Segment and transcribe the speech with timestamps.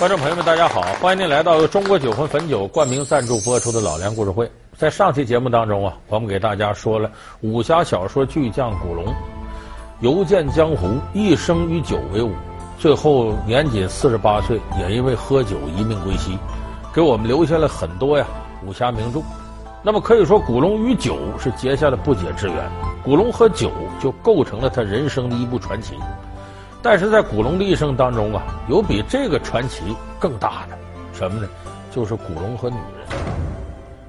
[0.00, 0.80] 观众朋友们，大家好！
[0.98, 4.46] 欢迎您来到由中国酒魂汾酒冠名赞助播出的《老梁故事会》。
[4.74, 7.12] 在上期节目当中啊，我们给大家说了
[7.42, 9.04] 武侠小说巨匠古龙，
[10.00, 12.32] 游剑江湖，一生与酒为伍，
[12.78, 16.38] 最后年仅四十八岁，也因为喝酒一命归西，
[16.94, 18.26] 给我们留下了很多呀
[18.64, 19.20] 武侠名著。
[19.82, 22.56] 那么可以说，古龙与酒是结下了不解之缘，
[23.04, 23.70] 古龙和酒
[24.00, 25.92] 就构成了他人生的一部传奇。
[26.82, 30.78] 但是在古龙的一生当中啊，有比这个传奇更大的
[31.12, 31.48] 什么呢？
[31.90, 33.06] 就是古龙和女人。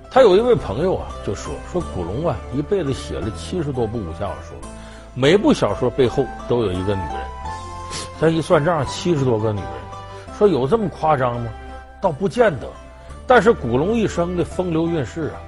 [0.09, 4.57] 他有一位朋友啊，就说说古龙啊，一辈子写了七十多部武侠小说，
[5.13, 7.17] 每部小说背后都有一个女人。
[8.19, 9.69] 他一算账，七十多个女人，
[10.37, 11.49] 说有这么夸张吗？
[11.99, 12.67] 倒不见得。
[13.27, 15.39] 但是古龙一生的风流韵事啊，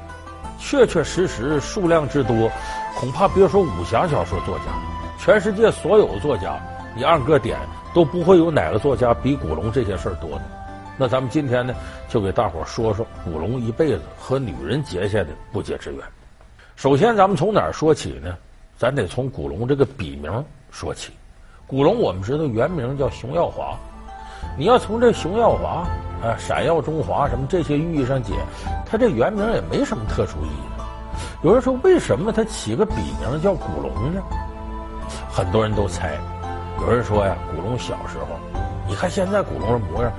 [0.60, 2.50] 确确实实数量之多，
[2.98, 4.66] 恐怕别说武侠小说作家，
[5.20, 6.60] 全世界所有作家。
[6.96, 7.58] 你按个点
[7.94, 10.42] 都不会有哪个作家比古龙这些事儿多的。
[10.98, 11.74] 那咱们今天呢，
[12.08, 16.02] 就给大伙说说古龙一辈子和女人结下的不解之缘。
[16.76, 18.36] 首先，咱们从哪儿说起呢？
[18.78, 21.12] 咱得从古龙这个笔名说起。
[21.66, 23.76] 古龙，我们知道原名叫熊耀华。
[24.58, 25.88] 你要从这熊耀华
[26.22, 28.34] 啊、闪耀中华什么这些寓意上解，
[28.86, 30.84] 他这原名也没什么特殊意义。
[31.44, 34.22] 有人说，为什么他起个笔名叫古龙呢？
[35.32, 36.18] 很多人都猜。
[36.82, 38.40] 有人说呀，古龙小时候，
[38.88, 40.12] 你看现在古龙的模样，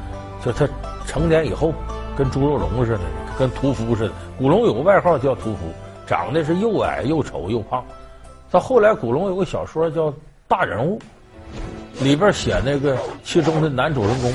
[0.43, 0.67] 就他
[1.07, 1.73] 成年以后
[2.17, 3.01] 跟猪肉龙似的，
[3.39, 4.13] 跟屠夫似的。
[4.39, 5.59] 古龙有个外号叫屠夫，
[6.07, 7.85] 长得是又矮又丑又胖。
[8.51, 10.11] 到后来，古龙有个小说叫
[10.49, 10.99] 《大人物》，
[12.05, 14.33] 里边写那个其中的男主人公，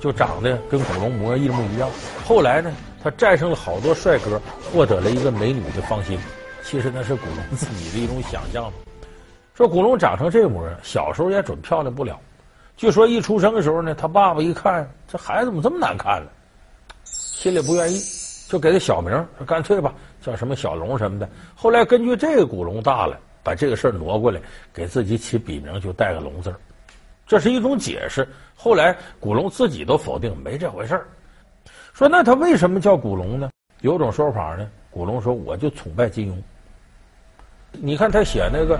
[0.00, 1.88] 就长得跟古龙模样一模一样。
[2.24, 2.72] 后来呢，
[3.02, 4.40] 他战胜了好多帅哥，
[4.72, 6.18] 获得了一个美女的芳心。
[6.62, 8.72] 其实那是古龙自己的一种想象。
[9.58, 12.16] 说古龙长成这模样，小时候也准漂亮不了。
[12.76, 16.30] 据说一出生的时候呢，他爸爸一看这孩子怎么这么难看呢，
[17.02, 17.98] 心里不愿意，
[18.48, 19.92] 就给他小名，说干脆吧，
[20.22, 21.28] 叫什么小龙什么的。
[21.56, 24.40] 后来根据这个古龙大了，把这个事儿挪过来，
[24.72, 26.56] 给自己起笔名就带个龙字儿，
[27.26, 28.28] 这是一种解释。
[28.54, 31.04] 后来古龙自己都否定没这回事儿，
[31.92, 33.50] 说那他为什么叫古龙呢？
[33.80, 36.36] 有种说法呢，古龙说我就崇拜金庸。
[37.72, 38.78] 你看他写那个。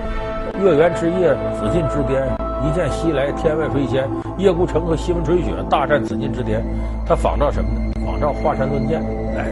[0.60, 2.26] 月圆之夜，紫禁之巅，
[2.66, 4.08] 一剑西来，天外飞仙。
[4.38, 6.64] 叶孤城和西门吹雪大战紫禁之巅，
[7.06, 7.92] 他仿照什么呢？
[8.04, 9.00] 仿照华山论剑
[9.36, 9.46] 来。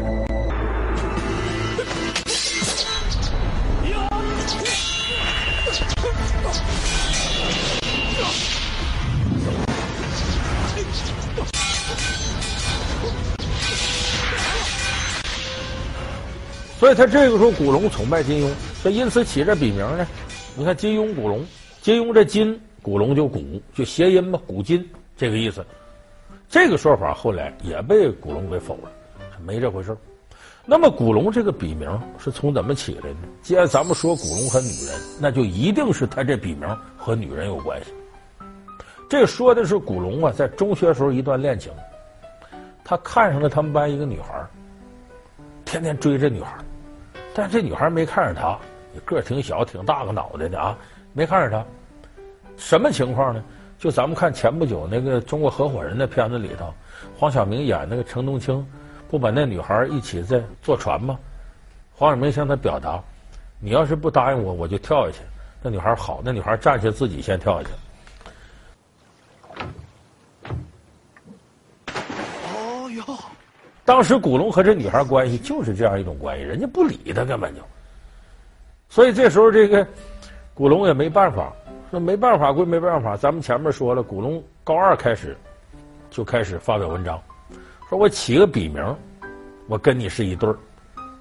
[16.79, 18.51] 所以他这个时候古龙崇拜金庸，
[18.83, 20.05] 所以因此起这笔名呢。
[20.59, 21.45] 你看金庸、古龙，
[21.83, 24.83] 金庸这金，古龙就古，就谐音嘛，古今
[25.15, 25.63] 这个意思。
[26.49, 28.91] 这个说法后来也被古龙给否了，
[29.45, 29.95] 没这回事。
[30.65, 33.17] 那么古龙这个笔名是从怎么起来的？
[33.43, 37.93] 既然咱们说古龙和女人，那就一定是他这笔名和女人有关系。
[39.11, 41.71] 这说的是古龙啊，在中学时候一段恋情，
[42.83, 44.43] 他看上了他们班一个女孩，
[45.67, 46.57] 天天追这女孩，
[47.35, 48.59] 但这女孩没看上他。
[49.05, 50.77] 个儿挺小，挺大个脑袋的啊，
[51.13, 51.65] 没看着他。
[52.57, 53.43] 什么情况呢？
[53.79, 56.73] 就咱们看前不久那个《中国合伙人》的片子里头，
[57.19, 58.67] 黄晓明演那个程东青，
[59.11, 61.19] 不把那女孩一起在坐船吗？
[61.95, 62.99] 黄晓明向他表达
[63.61, 65.19] ：“你要是不答应我，我就跳下去。”
[65.63, 67.75] 那女孩好，那女孩站起来自己先跳下去。
[72.55, 73.19] 哦哟，
[73.85, 77.61] 当时古龙和这女孩关系就是这样一种关系，人家不理他，根本就。
[78.89, 79.87] 所以这时候，这个
[80.55, 81.53] 古龙也没办法，
[81.91, 83.17] 说没办法归没办法。
[83.17, 85.37] 咱们前面说了，古龙高二开始
[86.11, 87.21] 就开始发表文章，
[87.89, 88.97] 说我起个笔名，
[89.69, 90.57] 我跟你是一对儿。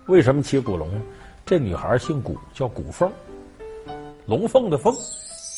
[0.07, 1.01] 为什么起古龙呢？
[1.45, 3.11] 这女孩姓古，叫古凤，
[4.25, 4.95] 龙凤的凤。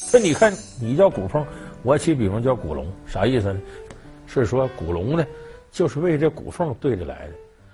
[0.10, 0.52] 这你看，
[0.82, 1.46] 你叫古凤，
[1.84, 3.60] 我起笔名叫古龙，啥意思呢？
[4.26, 5.26] 是说古龙呢，
[5.70, 7.34] 就是为这古凤对着来的。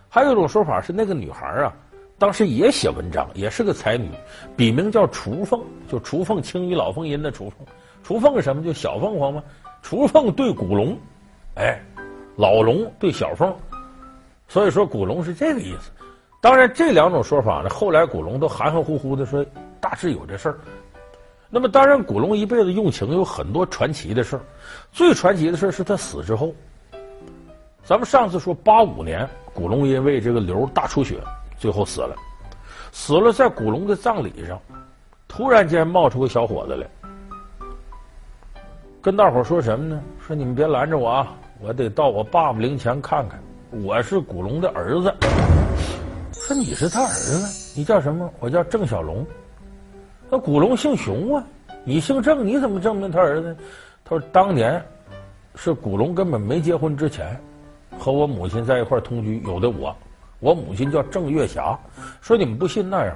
[0.10, 1.74] 还有一种说法是，那个女孩啊。
[2.24, 4.10] 当时也写文章，也是个才女，
[4.56, 7.68] 笔名叫雏凤，就雏凤青衣老凤音的雏凤。
[8.02, 8.64] 雏凤什么？
[8.64, 9.44] 就小凤凰吗？
[9.82, 10.98] 雏凤对古龙，
[11.56, 11.78] 哎，
[12.38, 13.54] 老龙对小凤，
[14.48, 15.92] 所以说古龙是这个意思。
[16.40, 19.46] 当然，这两种说法呢，后来古龙都含含糊糊的说
[19.82, 20.58] 大致有这事儿。
[21.50, 24.42] 那么，当然，古龙一辈子用情有很多传奇的事儿，
[24.94, 26.56] 最传奇的事是他死之后。
[27.84, 31.18] 咱们上次说八五年，古龙因为这个瘤大出血。
[31.64, 32.14] 最后死了，
[32.92, 34.60] 死了，在古龙的葬礼上，
[35.30, 36.86] 突然间冒出个小伙子来，
[39.02, 40.04] 跟大伙说什么呢？
[40.20, 41.34] 说你们别拦着我啊！
[41.62, 43.42] 我得到我爸爸灵前看看。
[43.82, 45.16] 我是古龙的儿子。
[46.34, 48.30] 说你是他儿子，你叫什么？
[48.42, 49.26] 我叫郑小龙。
[50.30, 51.42] 那古龙姓熊啊，
[51.86, 53.56] 你姓郑，你怎么证明他儿子？
[54.04, 54.84] 他说当年
[55.56, 57.42] 是古龙根本没结婚之前，
[57.98, 59.96] 和我母亲在一块同居，有的我。
[60.44, 61.80] 我母亲叫郑月霞。
[62.20, 63.16] 说你们不信那样，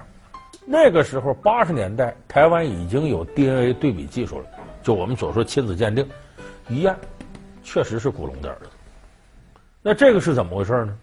[0.66, 4.46] 那个时候八十年代，台湾已经有 DNA 对比技术了，
[4.82, 6.08] 就我们所说亲子鉴定，
[6.70, 6.96] 一验
[7.66, 8.70] 确实是古龙的儿子。
[9.82, 10.98] 那这个是怎么回事呢？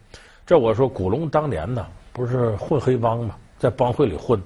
[0.46, 4.40] 这我说古龙当年呢，不是混黑帮嘛，在帮会里混，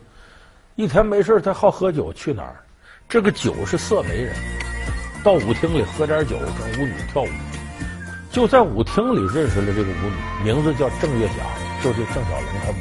[0.74, 2.56] 一天没事他好喝酒，去哪儿？
[3.08, 4.34] 这个酒是色媒人，
[5.22, 7.28] 到舞厅里喝点酒，跟舞女跳舞。
[8.30, 10.02] 就在舞厅里认识了这个舞
[10.42, 11.34] 女，名字叫郑月霞，
[11.82, 12.78] 就是郑小龙他母。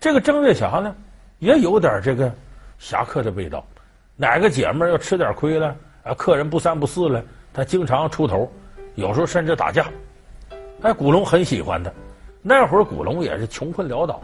[0.00, 0.94] 这个郑月霞呢，
[1.40, 2.32] 也有点这个
[2.78, 3.64] 侠客的味道。
[4.14, 5.74] 哪个姐们要吃点亏了，
[6.04, 7.22] 啊，客人不三不四了，
[7.52, 8.50] 她经常出头，
[8.94, 9.86] 有时候甚至打架。
[10.82, 11.90] 哎，古龙很喜欢她。
[12.40, 14.20] 那会儿古龙也是穷困潦倒。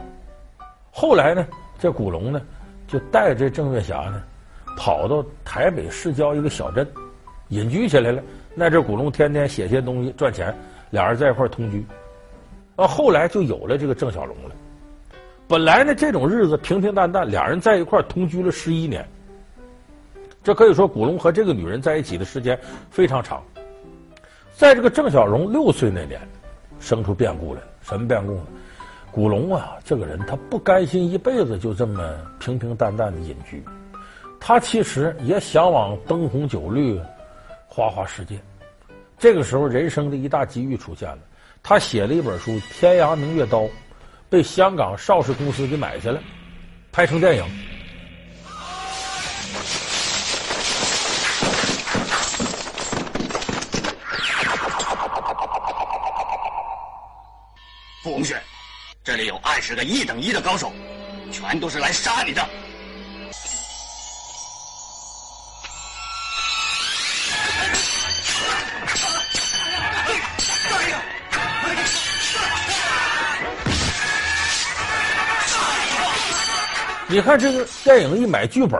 [0.91, 1.45] 后来呢，
[1.77, 2.41] 这古龙呢，
[2.87, 4.23] 就带着郑月霞呢，
[4.77, 6.87] 跑到台北市郊一个小镇，
[7.49, 8.23] 隐居起来了。
[8.53, 10.55] 那阵古龙天天写些东西赚钱，
[10.91, 11.85] 俩人在一块儿同居。
[12.75, 14.55] 啊，后来就有了这个郑小龙了。
[15.47, 19.07] 本来呢，这种日子平平淡淡，俩人在一块同居了十一年。
[20.43, 23.43] 这可以说，古龙和这个女人在一起的时间非常长。
[24.53, 26.19] 在这个郑小龙六岁那年，
[26.79, 27.67] 生出变故来了。
[27.81, 28.45] 什么变故呢？
[29.11, 33.63] 古龙啊，这个人他不甘心一辈子就这么平平淡淡的隐居，
[34.39, 36.99] 他其实也想往灯红酒绿。
[37.67, 38.39] 花花世界，
[39.17, 41.19] 这个时候人生的一大机遇出现了。
[41.67, 43.61] 他写了一本书《天涯明月刀》，
[44.29, 46.21] 被香港邵氏公司给买下来，
[46.91, 47.43] 拍成电影。
[58.03, 58.39] 傅红雪，
[59.03, 60.71] 这里有二十个一等一的高手，
[61.31, 62.47] 全都是来杀你的。
[77.15, 78.77] 你看这个电影一买剧本，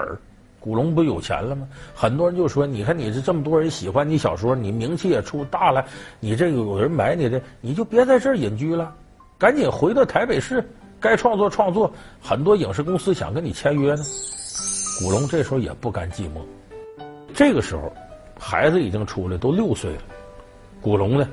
[0.59, 1.65] 古龙不有钱了吗？
[1.93, 5.85] 很多人就说：“你看你这这么多人喜欢你小说，你名气也出大了，
[6.19, 8.93] 你这有人买你的，你就别在这儿隐居了，
[9.37, 10.61] 赶紧回到台北市，
[10.99, 11.89] 该创作创作。
[12.21, 14.03] 很多影视公司想跟你签约呢。”
[14.99, 16.41] 古龙这时候也不甘寂寞，
[17.33, 17.89] 这个时候
[18.37, 20.01] 孩子已经出来，都六岁了。
[20.81, 21.25] 古龙呢，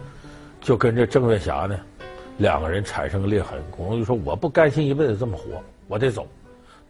[0.60, 1.76] 就跟这郑月霞呢
[2.38, 3.60] 两个人产生了裂痕。
[3.72, 6.24] 古龙就说：“我不甘心一辈子这么活，我得走。”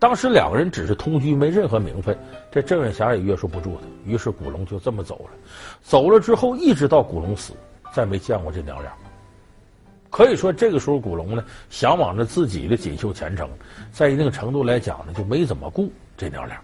[0.02, 2.18] 当时两个人只是同居，没任何名分，
[2.50, 5.38] 这郑月霞也约束不住他，于是古龙就这么走了。
[5.80, 7.52] 走了之后，一直到古龙死，
[7.94, 8.92] 再没见过这娘俩。
[10.10, 13.48] 可以说，这个时候古龙呢，向往着自己的锦绣前程，
[13.92, 16.60] 在一定程度来讲呢，就没怎么顾这娘俩，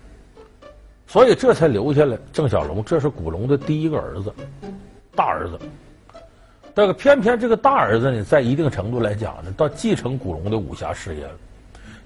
[1.06, 2.84] 所以这才留下了郑小龙。
[2.84, 4.34] 这是古龙的第一个儿子，
[5.14, 5.56] 大儿子。
[6.75, 11.34] 但是偏偏这个大儿子呢，在一定程度来讲呢，到继承古龙的武侠事业了。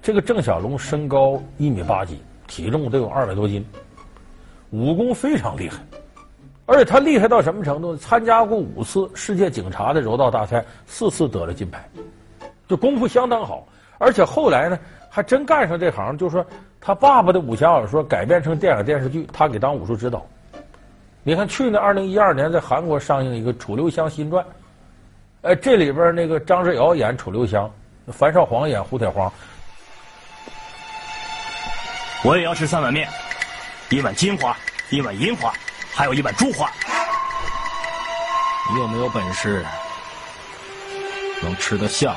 [0.03, 3.65] 这个郑小龙身高一米八几，体重得有二百多斤，
[4.71, 5.79] 武功非常厉害，
[6.67, 7.97] 而且他厉害到什么程度？
[7.97, 11.89] 参加过五次世界警察的柔道大赛，四次得了金牌，
[12.67, 13.65] 就功夫相当好。
[13.99, 14.77] 而且后来呢，
[15.09, 16.45] 还真干上这行，就是说
[16.81, 20.27] 他爸爸的武侠小说改编成电影电视剧，他给当武术指导。
[21.23, 24.45] 你看去年二零一二年在韩国上映一个《楚留香新传》，
[25.43, 27.71] 呃，这里边那个张志尧演楚留香，
[28.09, 29.33] 樊少皇演胡铁黄。
[32.25, 33.09] 我也要吃三碗面，
[33.89, 34.57] 一碗金花，
[34.91, 35.53] 一碗银花，
[35.93, 36.71] 还有一碗珠花。
[38.73, 39.67] 你有没有本事
[41.43, 42.15] 能吃得下？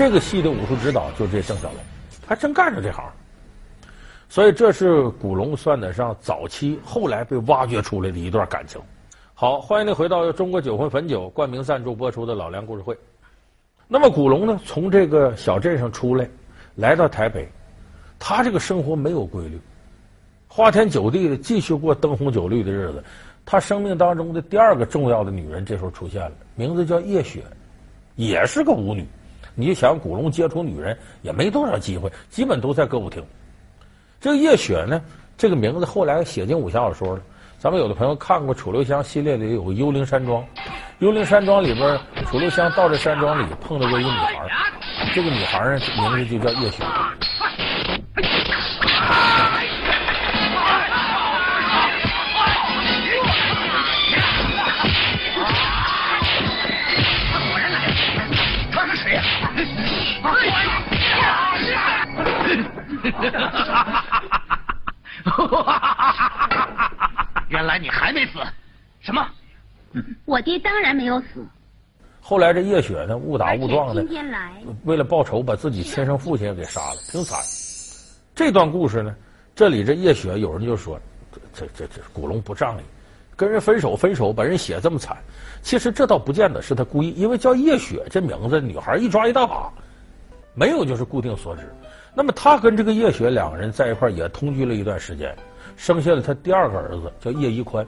[0.00, 1.76] 这个戏的武术指导就是这郑小龙，
[2.26, 3.04] 还真干上这行，
[4.30, 8.80] 所以这是古龙算得上早期，后来被挖掘出来的一段感情。
[9.34, 12.94] 好，欢迎您回到中国酒魂汾酒冠名赞助播出的《老梁故事会》。
[13.88, 16.26] 那么古龙呢，从这个小镇上出来，
[16.76, 17.46] 来到台北，
[18.18, 19.60] 他这个生活没有规律，
[20.48, 23.04] 花天酒地的继续过灯红酒绿的日子。
[23.44, 27.42] 他生命当中的第二个重要的女人这时候出现了，名字叫叶雪，
[28.16, 29.06] 也是个舞女。
[29.54, 33.22] 你就想古龙接触女人也没多少机会，基本都在歌舞厅。
[34.20, 35.00] 这个叶雪呢，
[35.36, 37.22] 这个名字后来写进武侠小说了，
[37.58, 40.42] 咱们有的朋友看过《楚留香》系列里有个《幽灵山庄》，
[40.98, 44.48] 《幽灵山庄》里边，楚留香到这山庄里碰到过一个女孩，
[45.14, 46.84] 这个女孩呢名字就叫叶雪。
[67.48, 68.38] 原来你还没死？
[69.00, 69.26] 什么？
[70.24, 71.44] 我爹当然没有死。
[72.20, 74.52] 后来这叶雪呢，误打误撞的，今天来
[74.84, 77.40] 为了报仇，把自己亲生父亲也给杀了，挺惨。
[78.34, 79.14] 这段故事呢，
[79.54, 81.00] 这里这叶雪有人就说，
[81.52, 82.82] 这这这古龙不仗义，
[83.34, 85.16] 跟人分手分手，把人写这么惨。
[85.62, 89.70] 其实这倒不见得是他故意，因为叫叶雪这名字，女孩一抓一大把，
[90.54, 91.62] 没有就是固定所指。
[92.14, 95.34] 那么他跟这个叶雪两个人在一块也同居了一段时间，
[95.76, 97.86] 生下了他第二个儿子叫叶一宽。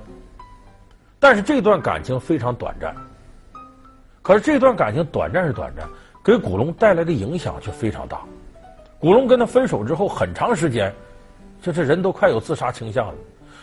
[1.19, 2.95] 但是这段感情非常短暂。
[4.23, 5.89] 可是这段感情短暂是短暂，
[6.25, 8.21] 给古龙带来的影响却非常大。
[9.01, 10.93] 古龙跟他分手之后很长时间，
[11.61, 13.15] 就是人都快有自杀倾向了。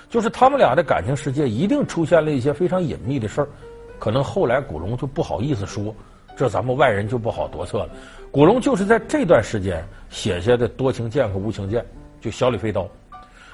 [0.09, 3.47] 就是他们俩的感情世界一定出现了一些非常隐秘的事儿，
[3.97, 5.95] 可能后来古龙就不好意思说，
[6.35, 7.89] 这咱们外人就不好夺测了。
[8.31, 11.83] 古龙就是在这段时间写下的多情剑和无情剑，
[12.21, 12.87] 就小李飞刀。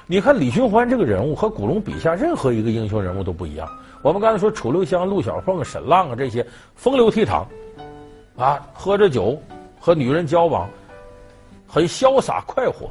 [0.06, 3.66] 你看李寻欢这个人物和古龙笔下任何一个英雄人物都不一样。
[4.02, 7.44] 我们刚才说楚留香、陆小凤、沈浪啊这些风流倜傥，
[8.36, 9.40] 啊，喝着酒
[9.80, 10.68] 和女人交往，
[11.66, 12.90] 很潇洒快活。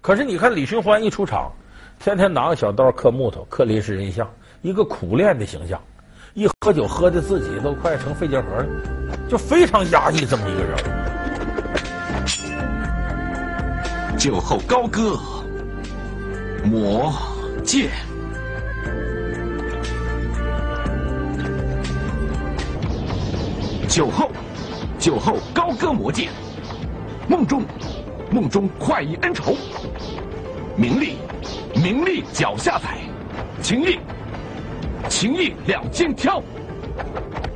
[0.00, 1.52] 可是你看李寻欢一出场，
[2.00, 4.28] 天天拿个小刀刻木头、刻临时人像，
[4.60, 5.80] 一个苦练的形象。
[6.34, 8.66] 一喝酒喝的自己都快成肺结核了，
[9.26, 10.95] 就非常压抑这么一个人物。
[14.18, 15.18] 酒后高歌，
[16.64, 17.12] 魔
[17.62, 17.90] 剑。
[23.86, 24.30] 酒后，
[24.98, 26.30] 酒后高歌魔剑，
[27.28, 27.62] 梦中，
[28.30, 29.54] 梦中快意恩仇，
[30.76, 31.18] 名利，
[31.74, 32.98] 名利脚下踩，
[33.60, 33.98] 情义，
[35.10, 36.42] 情义两肩挑，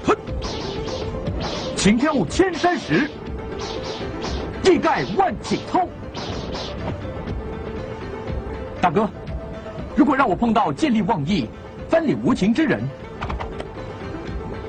[0.05, 0.15] 哼，
[1.75, 3.11] 情挑千山石，
[4.65, 5.89] 义盖万顷涛。
[8.81, 9.09] 大哥，
[9.95, 11.47] 如果让我碰到见利忘义、
[11.89, 12.83] 翻脸无情之人，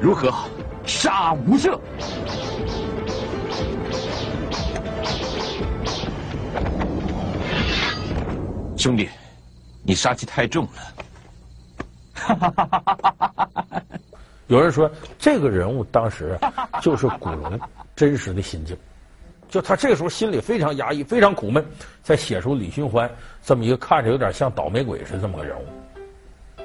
[0.01, 0.33] 如何？
[0.85, 1.79] 杀无赦，
[8.75, 9.07] 兄弟，
[9.83, 10.71] 你杀气太重了。
[14.47, 16.37] 有人说，这个人物当时
[16.81, 17.57] 就是古龙
[17.95, 18.75] 真实的心境，
[19.51, 21.63] 就他这个时候心里非常压抑，非常苦闷，
[22.01, 23.07] 才写出李寻欢
[23.43, 26.63] 这么一个看着有点像倒霉鬼似的这么个人物。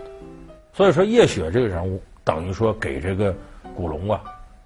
[0.72, 3.34] 所以说，叶雪这个人物等于说给这个。
[3.74, 4.22] 古龙啊，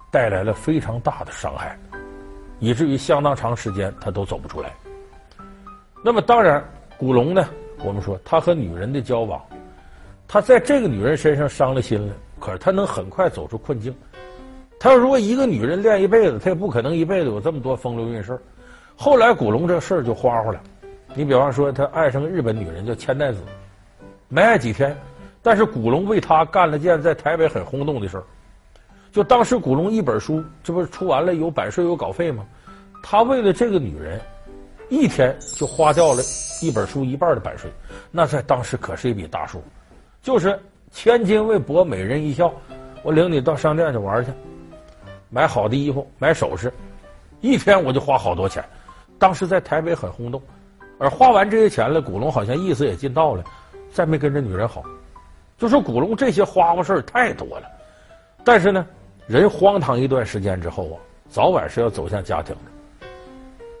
[0.09, 1.77] 带来了非常大的伤害，
[2.59, 4.71] 以至于相当长时间他都走不出来。
[6.01, 6.63] 那么当然，
[6.97, 7.45] 古龙呢，
[7.83, 9.41] 我们说他和女人的交往，
[10.29, 13.93] 他在这个女人身上伤了心了，可是他能很快走出困境。
[14.83, 18.35] 他如果一个女人练一辈子，他也不可能一辈子有这么多风流韵事。
[18.95, 20.59] 后来古龙这事儿就花花了。
[21.13, 23.37] 你比方说，他爱上个日本女人叫千代子，
[24.27, 24.97] 没爱几天，
[25.43, 28.23] 但是古龙为他干了件在台北很轰动的事儿。
[29.11, 32.43] 就当时古龙一本书，这不是出完了有版税有稿费吗？
[33.03, 34.19] 他为了这个女人，
[34.89, 36.23] 一天就花掉了
[36.59, 37.69] 一本书一半的版税，
[38.09, 39.61] 那在当时可是一笔大数。
[40.23, 40.59] 就是
[40.89, 42.51] 千金为博美人一笑，
[43.03, 44.31] 我领你到商店去玩去，
[45.31, 46.71] 买好的衣服，买首饰，
[47.39, 48.63] 一天我就花好多钱。
[49.17, 50.39] 当时在台北很轰动，
[50.99, 53.43] 而花完这些钱了，古龙好像意思也尽到了，
[53.91, 54.83] 再没跟这女人好。
[55.57, 57.67] 就说古龙这些花花事儿太多了，
[58.43, 58.85] 但是呢。
[59.27, 60.97] 人荒唐一段时间之后啊，
[61.29, 63.07] 早晚是要走向家庭的。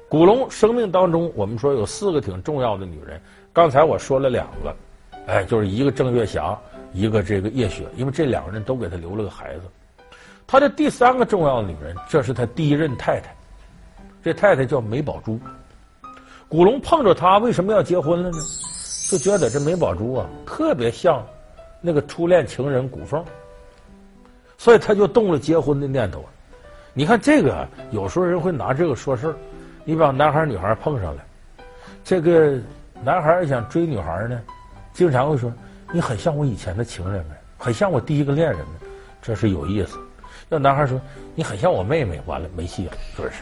[0.07, 3.19] 古龙生命当中，我们说有四个挺重要的女人，
[3.51, 4.75] 刚才我说了两个，
[5.27, 6.57] 哎，就是一个郑月霞，
[6.93, 9.63] 一个这个叶雪，因为这两个人都给他留了个孩子。
[10.51, 13.33] 他的第三个重要的女人，这是他第一任太太，
[14.21, 15.39] 这太太叫梅宝珠。
[16.49, 18.37] 古龙碰着她，为什么要结婚了呢？
[19.09, 21.25] 就觉得这梅宝珠啊，特别像
[21.79, 23.23] 那个初恋情人古凤。
[24.57, 26.25] 所以他就动了结婚的念头。
[26.93, 29.35] 你看这个，有时候人会拿这个说事儿。
[29.85, 31.23] 你把男孩女孩碰上了，
[32.03, 32.59] 这个
[33.01, 34.41] 男孩想追女孩呢，
[34.91, 35.49] 经常会说
[35.93, 38.81] ：“你很像我以前的情人们，很像我第一个恋人呢。”
[39.23, 39.97] 这是有意思。
[40.53, 40.99] 那男孩说
[41.33, 43.35] ：“你很像我妹妹。”完了没戏了，是不是？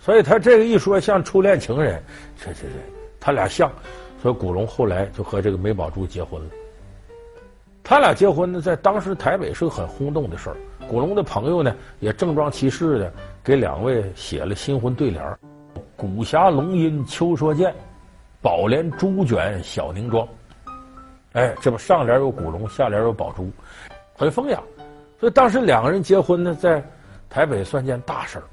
[0.00, 2.02] 所以他这个一说像初恋情人，
[2.36, 2.68] 这这这，
[3.20, 3.70] 他俩像。
[4.20, 6.50] 所以古龙后来就和这个梅宝珠结婚了。
[7.84, 10.56] 他俩结婚呢，在当时台北是个很轰动的事儿。
[10.88, 13.12] 古龙的朋友呢，也正装其事的
[13.44, 15.38] 给两位写了新婚对联儿
[15.96, 17.72] ：“古峡龙吟秋说剑，
[18.42, 20.26] 宝莲珠卷小凝妆。”
[21.34, 23.48] 哎，这不上联有古龙，下联有宝珠，
[24.16, 24.60] 很风雅。
[25.18, 26.82] 所以当时两个人结婚呢，在
[27.28, 28.44] 台北算件大事儿。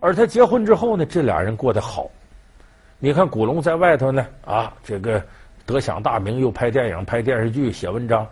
[0.00, 2.08] 而他结婚之后呢，这俩人过得好。
[2.98, 5.22] 你看古龙在外头呢，啊，这个
[5.64, 8.26] 得享大名，又拍电影、拍电视剧、写文章。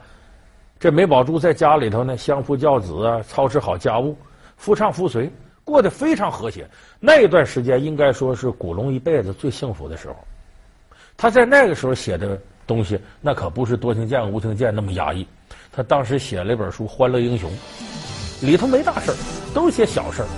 [0.78, 4.16] 这梅宝珠在家里头呢，相夫教子啊，操持好家务，
[4.56, 5.30] 夫唱妇随，
[5.64, 6.68] 过得非常和谐。
[7.00, 10.16] 那一段时间应该说是古龙一辈子最幸福的时候。
[11.16, 15.26] 他在那个时候写的东西，那可不是多情剑、无情剑那么压抑。
[15.76, 17.50] 他当时写了一本书《欢乐英雄》，
[18.46, 19.16] 里头没大事儿，
[19.52, 20.28] 都是些小事儿，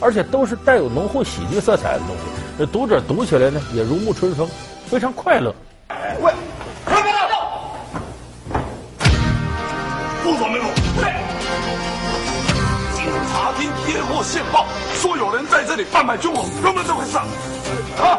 [0.00, 2.64] 而且都是带有浓厚喜剧色彩的东西。
[2.72, 4.48] 读者读起来呢，也如沐春风，
[4.86, 5.54] 非常快乐。
[6.22, 6.32] 喂。
[10.22, 10.64] 副总没有。
[10.96, 11.12] 对。
[12.96, 17.18] 警察厅接获线报，说有人在这里贩卖军火，有没有这回事？
[17.18, 18.18] 啊，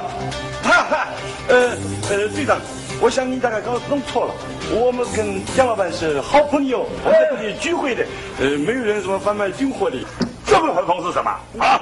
[0.61, 1.07] 哈 哈，
[1.47, 1.71] 呃
[2.09, 2.59] 呃，队长，
[3.01, 4.33] 我想你大概搞弄错了，
[4.71, 8.05] 我们跟蒋老板是好朋友，我们在这里聚会的，
[8.39, 9.97] 呃，没有人什么贩卖军火的，
[10.45, 11.31] 这份合同是什么？
[11.59, 11.79] 啊？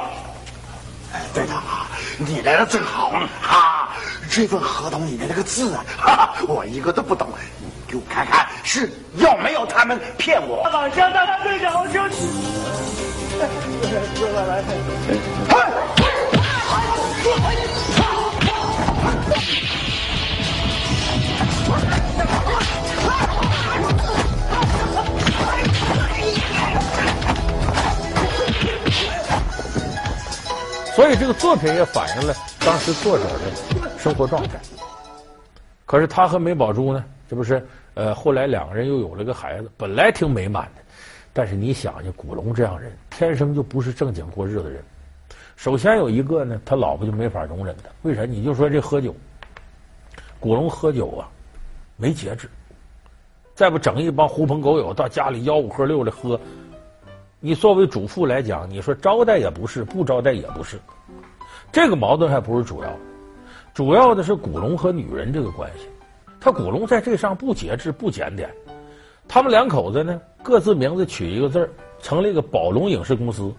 [1.13, 1.87] 哎，队长啊，
[2.19, 3.97] 你来的正好，啊，
[4.29, 7.27] 这份合同里面那个字啊，哈，我一个都不懂。
[7.87, 10.69] 给我看看是有没有他们骗我？
[10.69, 12.17] 老乡，大家队长，我就去。
[13.39, 13.47] 来
[14.45, 14.63] 来来，
[30.97, 34.59] 所以这个作品也反映了当时作者的生活状态。
[35.85, 37.05] 可是他和梅宝珠呢？
[37.29, 37.63] 这不是
[37.93, 40.81] 呃，后来两个人又有了个孩子，本来挺美满的，
[41.33, 44.83] 但是你想想，古龙这样人天生就不是正经过日子人。
[45.55, 48.25] 首先有一个呢，他老婆就没法容忍他，为啥？
[48.25, 49.15] 你就说这喝酒，
[50.39, 51.29] 古龙喝酒啊，
[51.95, 52.49] 没节制，
[53.53, 56.41] 再不整一帮狐朋狗友到家里吆五喝六的喝，
[57.39, 60.79] 你作为主妇来讲，你说招待也不是，不招待也不是，
[61.71, 62.89] 这个矛盾还不是主要，
[63.75, 65.87] 主要的是古龙和女人这个关系。
[66.39, 68.49] 他古龙在这上不节制不检点，
[69.27, 71.69] 他们两口子呢，各自名字取一个字，
[72.01, 73.53] 成立一个宝龙影视公司。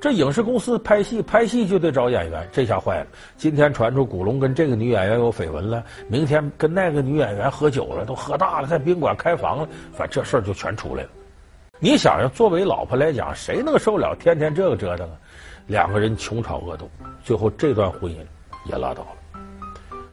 [0.00, 3.06] 这影视公司拍戏拍戏就得找演员，这下坏了。
[3.36, 11.10] 今天传出古龙跟这个女演员有绯闻了，明天跟那个女演员喝酒了，都喝大了，在宾馆开房了，反正这事儿就全出来了。
[11.82, 15.16] 你想想，作为老婆来讲，谁能受了天天这个折腾啊？
[15.66, 16.86] 两个人穷吵恶斗，
[17.24, 18.18] 最后这段婚姻
[18.66, 19.40] 也拉倒了。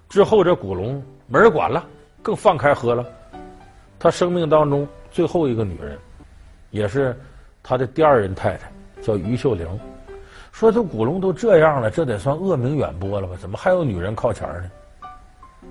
[0.08, 1.86] 之后这古龙没人管了。
[2.24, 3.06] 更放开喝了，
[3.98, 5.98] 他生命当中最后一个女人，
[6.72, 7.18] 也是
[7.64, 8.70] 他的第二任太太，
[9.02, 9.66] 叫于秀玲。
[10.52, 13.36] 说这古龙都这样了，这得算恶名远播了吧？
[13.40, 14.72] 怎么还有女人靠前呢？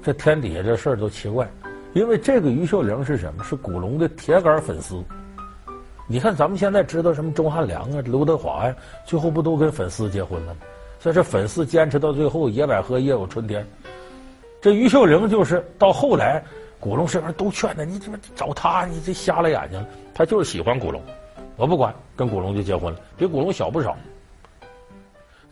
[0.03, 1.47] 这天底下这事儿都奇怪。
[1.93, 3.45] 因为这个于秀玲是什么？
[3.45, 5.03] 是古龙的铁杆粉丝。
[6.07, 10.61] 你看咱们现在知道什么钟汉良啊、刘德华呀，最后不都跟粉丝结婚了吗？
[11.01, 13.67] 所以这粉丝坚持到最后，野百合也有春天。
[14.61, 16.43] 这于秀玲就是到后来，
[16.81, 18.87] 古龙身边都劝他，你怎么找他？
[18.87, 19.87] 你这瞎了眼睛了。
[20.15, 21.03] 他就是喜欢古龙，
[21.57, 23.97] 我不管，跟古龙就结婚了，比古龙小不少。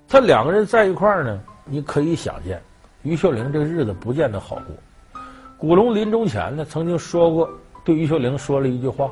[0.08, 2.60] 他两个人在一块儿呢，你可以想见，
[3.02, 5.22] 于秀玲这日子不见得好过。
[5.58, 7.48] 古龙临终前呢，曾经说过，
[7.84, 9.10] 对于秀玲说了一句话：“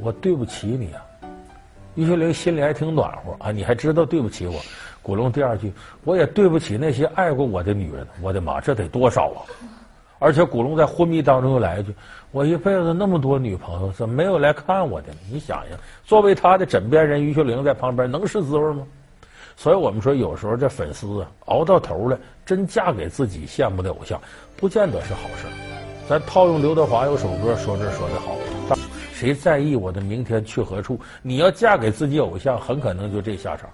[0.00, 1.02] 我对不起你啊。”
[1.94, 4.60] 于秀玲心里还挺暖和啊，你还知道对不起我。
[5.02, 5.72] 古龙第二句，
[6.04, 8.06] 我也对不起那些爱过我的女人。
[8.22, 9.42] 我的妈，这得多少啊！
[10.20, 11.94] 而且古龙在昏迷当中又来一句
[12.30, 18.84] ：“我一辈子那么多女朋友，怎么没有来看我的？”你想想，作为他的枕边人，于秀玲在旁边能是滋味吗？
[19.56, 24.20] 所以我们说，有时候这粉丝啊，熬到头了，真嫁给自己羡慕的偶像，
[24.56, 25.46] 不见得是好事。
[26.08, 28.36] 咱套用刘德华有首歌说这说的好
[29.18, 33.68] ：“谁在意我的明天去何处？”你要嫁给自己偶像，很可能就这下场。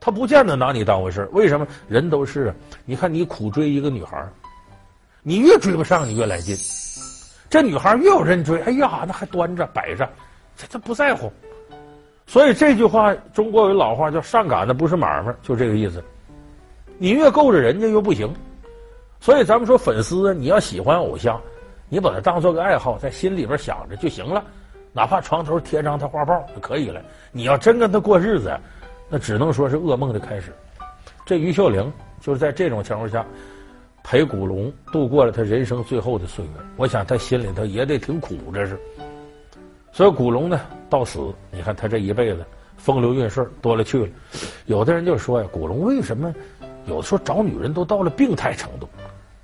[0.00, 1.66] 他不见得拿你当回事，为什么？
[1.86, 2.54] 人都是，
[2.86, 4.26] 你看你苦追一个女孩，
[5.22, 6.56] 你越追不上，你越来劲。
[7.50, 10.08] 这女孩越有人追，哎呀，那还端着摆着，
[10.56, 11.30] 这这不在乎。
[12.26, 16.02] 所以这句话，中国有老话叫“上赶的不是买卖”，就这个意思。
[16.96, 18.32] 你越够着人家越不行。
[19.20, 21.38] 所以咱们说粉丝，你要喜欢偶像，
[21.90, 24.42] 你把它当做个爱好，在心里边想着就行了，
[24.94, 27.02] 哪怕床头贴张他画报就可以了。
[27.32, 28.58] 你要真跟他过日子。
[29.12, 30.52] 那只能说是噩梦的开始。
[31.26, 33.26] 这于秀玲就是在这种情况下
[34.04, 36.50] 陪古龙度过了他人生最后的岁月。
[36.76, 38.78] 我想他心里头也得挺苦，这是。
[39.90, 41.18] 所以古龙呢，到死，
[41.50, 44.08] 你看他这一辈子风流韵事多了去了。
[44.66, 46.32] 有的人就说呀，古龙为什么
[46.86, 48.88] 有的时候找女人都到了病态程度？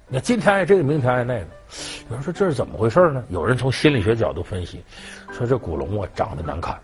[0.09, 1.47] 你看今天爱这个，明天爱那个。
[2.09, 3.25] 有人说这是怎么回事呢？
[3.29, 4.81] 有人从心理学角度分析，
[5.33, 6.79] 说这古龙啊长得难看。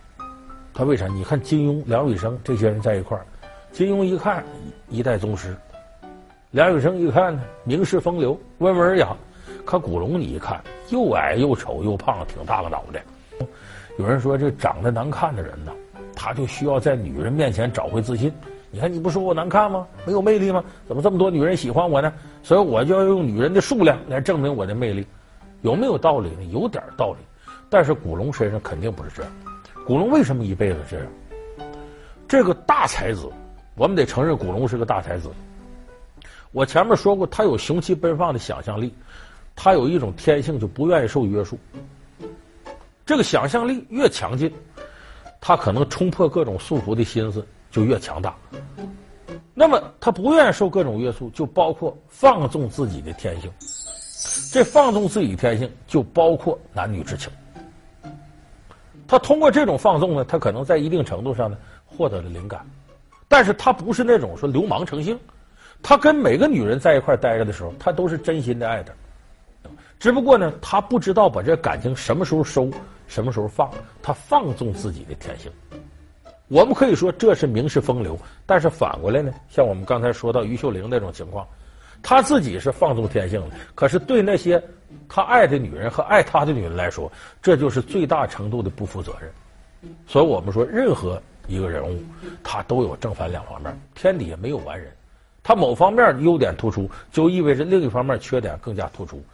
[0.74, 1.06] 他为啥？
[1.06, 3.24] 你看金庸、梁羽生这些人在一块儿，
[3.70, 4.42] 金庸一看
[4.88, 5.54] 一代宗师，
[6.50, 9.16] 梁羽生一看呢名士风流、温文尔雅。
[9.64, 13.04] 可古龙你一看又矮又丑又胖，挺大个脑袋。
[13.98, 15.72] 有人说这长得难看的人呢，
[16.16, 18.32] 他就需要在女人面前找回自信。
[18.74, 19.86] 你看你不说我难看吗？
[20.06, 20.64] 没有魅力吗？
[20.88, 22.10] 怎么这么多女人喜欢我呢？
[22.42, 25.06] 所以我就要用女人的数量来证明我的魅力，
[25.60, 26.44] 有没有道理呢？
[26.50, 27.18] 有点道理。
[27.68, 29.32] 但是古龙身上肯定不是这样。
[29.86, 31.06] 古龙为什么一辈子这样？
[32.26, 33.28] 这个大才子，
[33.76, 35.28] 我们得承认古龙是个大才子。
[36.50, 38.94] 我前面说过，他有雄奇奔放的想象力，
[39.54, 41.58] 他有一种天性就不愿意受约束。
[43.04, 44.50] 这个想象力越强劲，
[45.42, 48.36] 他可能冲破各种束缚的心思就越强大。
[49.52, 53.50] 那么他不愿意受各种约束，就包括放纵自己的天性。
[54.52, 57.32] 这放纵自己天性，就包括男女之情。
[59.08, 62.64] 他通过这种放纵呢，他可能在一定程度上呢获得了灵感，
[63.28, 65.18] 但是他不是那种说流氓成性。
[65.82, 68.92] 他跟每个女人在一块待着的时候，他都是真心的爱她。
[69.98, 72.70] 只不过呢，他不知道把这感情什么时候收，
[73.06, 73.70] 什么时候放，
[74.02, 75.50] 他放纵自己的天性。
[76.52, 81.48] 我们可以说这是名士风流，但是反过来呢，像我们刚才说到于秀玲那种情况，
[82.02, 84.62] 他自己是放纵天性的，可是对那些
[85.08, 87.10] 他爱的女人和爱他的女人来说，
[87.40, 89.32] 这就是最大程度的不负责任。
[90.06, 91.98] 所以我们说，任何一个人物，
[92.42, 94.92] 他都有正反两方面，天底下没有完人，
[95.42, 99.24] 他某方面优点突出，就意味着另一方面缺点更加突出。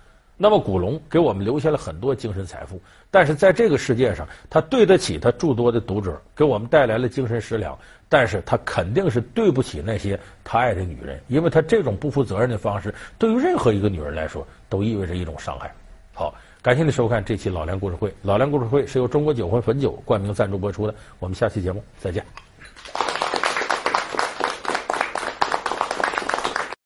[0.40, 7.77] 那么古龙给我们留下了很多精神财富，但是在这个世界上，他对得起他诸多的读者，给我们带来了精神食粮，
[8.09, 15.74] 但是他肯定是对不起那些他爱的女人，因为他这种不负责任的方式，对于任何一个女人来说，都意味着一种伤害。
[16.14, 22.47] 好，感谢您收看这期老梁故事会，老梁故事会是由中国酒魂汾酒冠名赞助播出的，我们下期节目再见。